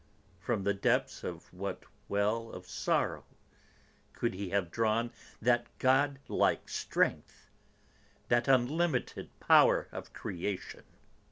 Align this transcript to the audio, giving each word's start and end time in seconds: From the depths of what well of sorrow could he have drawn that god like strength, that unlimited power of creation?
From 0.39 0.63
the 0.63 0.73
depths 0.73 1.23
of 1.23 1.53
what 1.53 1.83
well 2.09 2.49
of 2.53 2.65
sorrow 2.65 3.23
could 4.13 4.33
he 4.33 4.49
have 4.49 4.71
drawn 4.71 5.11
that 5.39 5.67
god 5.77 6.17
like 6.27 6.69
strength, 6.69 7.51
that 8.27 8.47
unlimited 8.47 9.29
power 9.39 9.89
of 9.91 10.11
creation? 10.11 10.85